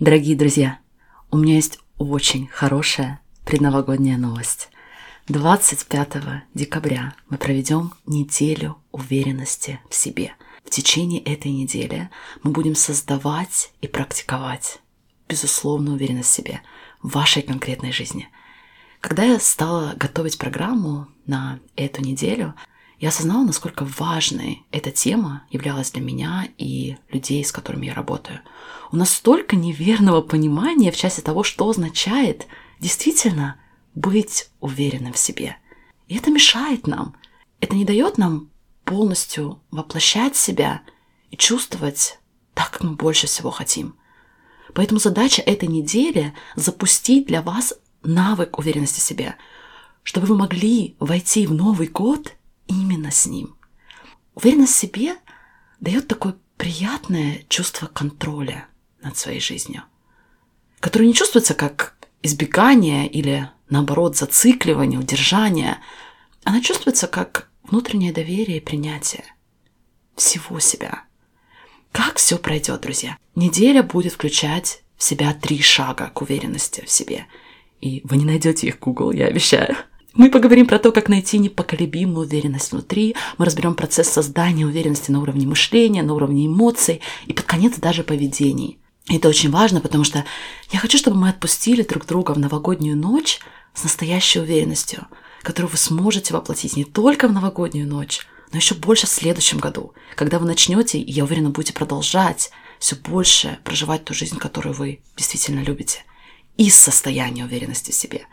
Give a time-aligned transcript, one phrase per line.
[0.00, 0.78] Дорогие друзья,
[1.32, 4.68] у меня есть очень хорошая предновогодняя новость.
[5.26, 10.34] 25 декабря мы проведем неделю уверенности в себе.
[10.64, 12.10] В течение этой недели
[12.44, 14.78] мы будем создавать и практиковать
[15.28, 16.60] безусловную уверенность в себе
[17.02, 18.28] в вашей конкретной жизни.
[19.00, 22.54] Когда я стала готовить программу на эту неделю,
[22.98, 28.40] я осознала, насколько важной эта тема являлась для меня и людей, с которыми я работаю.
[28.90, 32.46] У нас столько неверного понимания в части того, что означает
[32.80, 33.60] действительно
[33.94, 35.56] быть уверенным в себе.
[36.08, 37.14] И это мешает нам.
[37.60, 38.50] Это не дает нам
[38.84, 40.82] полностью воплощать себя
[41.30, 42.18] и чувствовать
[42.54, 43.94] так, как мы больше всего хотим.
[44.74, 49.36] Поэтому задача этой недели– запустить для вас навык уверенности в себе,
[50.02, 52.34] чтобы вы могли войти в Новый год
[52.68, 53.56] именно с ним.
[54.34, 55.16] Уверенность в себе
[55.80, 58.68] дает такое приятное чувство контроля
[59.02, 59.82] над своей жизнью,
[60.80, 65.78] которое не чувствуется как избегание или, наоборот, зацикливание, удержание.
[66.44, 69.24] Она чувствуется как внутреннее доверие и принятие
[70.16, 71.04] всего себя.
[71.92, 73.16] Как все пройдет, друзья?
[73.34, 77.26] Неделя будет включать в себя три шага к уверенности в себе.
[77.80, 79.76] И вы не найдете их Google, я обещаю.
[80.18, 83.14] Мы поговорим про то, как найти непоколебимую уверенность внутри.
[83.38, 88.02] Мы разберем процесс создания уверенности на уровне мышления, на уровне эмоций и под конец даже
[88.02, 88.80] поведений.
[89.08, 90.24] И это очень важно, потому что
[90.72, 93.38] я хочу, чтобы мы отпустили друг друга в новогоднюю ночь
[93.74, 95.06] с настоящей уверенностью,
[95.42, 99.92] которую вы сможете воплотить не только в новогоднюю ночь, но еще больше в следующем году,
[100.16, 104.98] когда вы начнете, и я уверена, будете продолжать все больше проживать ту жизнь, которую вы
[105.16, 106.00] действительно любите,
[106.56, 108.26] из состояния уверенности в себе.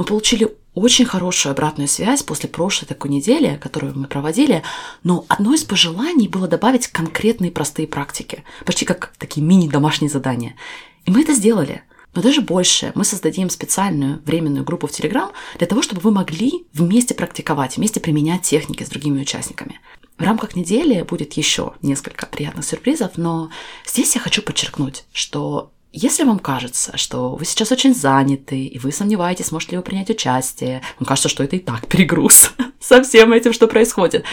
[0.00, 4.62] Мы получили очень хорошую обратную связь после прошлой такой недели, которую мы проводили,
[5.02, 10.56] но одно из пожеланий было добавить конкретные простые практики, почти как такие мини-домашние задания.
[11.04, 11.82] И мы это сделали.
[12.14, 16.64] Но даже больше, мы создадим специальную временную группу в Telegram для того, чтобы вы могли
[16.72, 19.80] вместе практиковать, вместе применять техники с другими участниками.
[20.16, 23.50] В рамках недели будет еще несколько приятных сюрпризов, но
[23.86, 28.92] здесь я хочу подчеркнуть, что если вам кажется, что вы сейчас очень заняты, и вы
[28.92, 33.32] сомневаетесь, сможете ли вы принять участие, вам кажется, что это и так перегруз со всем
[33.32, 34.24] этим, что происходит,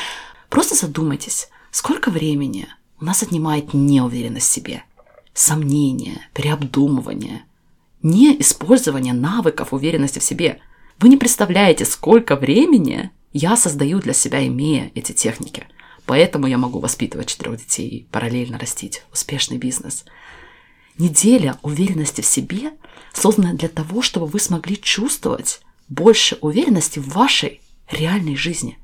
[0.49, 2.67] просто задумайтесь, сколько времени
[2.99, 4.83] у нас отнимает неуверенность в себе,
[5.33, 7.43] сомнение, переобдумывание,
[8.03, 10.59] не использование навыков уверенности в себе.
[10.99, 15.67] Вы не представляете, сколько времени я создаю для себя, имея эти техники.
[16.05, 20.05] Поэтому я могу воспитывать четырех детей и параллельно растить успешный бизнес–
[20.97, 22.71] Неделя уверенности в себе
[23.13, 28.77] создана для того, чтобы вы смогли чувствовать больше уверенности в вашей реальной жизни.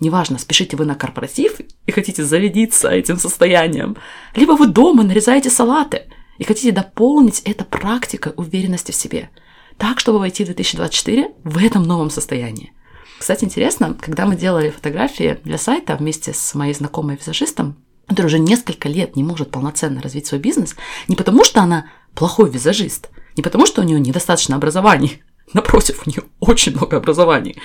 [0.00, 3.96] Неважно, спешите вы на корпоратив и хотите зарядиться этим состоянием,
[4.34, 6.02] либо вы дома нарезаете салаты
[6.38, 9.30] и хотите дополнить это практикой уверенности в себе,
[9.78, 12.72] так, чтобы войти в 2024 в этом новом состоянии.
[13.18, 17.76] Кстати, интересно, когда мы делали фотографии для сайта вместе с моей знакомой визажистом,
[18.06, 20.74] которая уже несколько лет не может полноценно развить свой бизнес,
[21.08, 25.22] не потому что она плохой визажист, не потому что у нее недостаточно образований,
[25.52, 27.56] напротив, у нее очень много образований,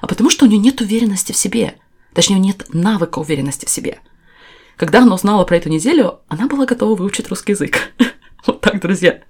[0.00, 1.76] а потому что у нее нет уверенности в себе,
[2.14, 3.98] точнее, нет навыка уверенности в себе.
[4.76, 7.92] Когда она узнала про эту неделю, она была готова выучить русский язык.
[8.46, 9.22] Вот так, друзья.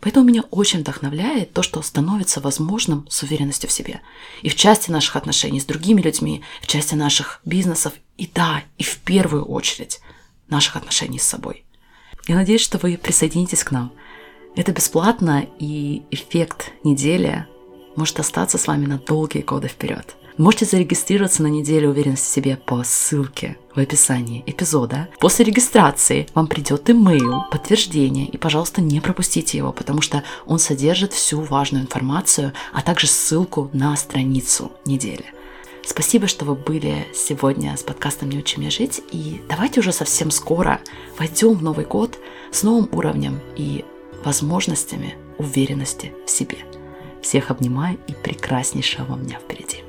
[0.00, 4.00] Поэтому меня очень вдохновляет то, что становится возможным с уверенностью в себе.
[4.42, 8.82] И в части наших отношений с другими людьми, в части наших бизнесов, и да, и
[8.82, 10.00] в первую очередь
[10.48, 11.64] наших отношений с собой.
[12.28, 13.92] Я надеюсь, что вы присоединитесь к нам.
[14.54, 17.46] Это бесплатно, и эффект недели
[17.96, 20.16] может остаться с вами на долгие годы вперед.
[20.36, 25.08] Можете зарегистрироваться на неделю уверенности в себе по ссылке в описании эпизода.
[25.18, 31.14] После регистрации вам придет имейл, подтверждение, и, пожалуйста, не пропустите его, потому что он содержит
[31.14, 35.24] всю важную информацию, а также ссылку на страницу недели.
[35.90, 40.30] Спасибо, что вы были сегодня с подкастом «Не учи меня жить», и давайте уже совсем
[40.30, 40.80] скоро
[41.18, 42.16] войдем в Новый год
[42.52, 43.84] с новым уровнем и
[44.24, 46.58] возможностями уверенности в себе.
[47.22, 49.79] Всех обнимаю и прекраснейшего вам дня впереди.